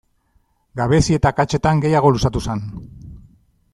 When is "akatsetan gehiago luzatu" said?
1.33-2.43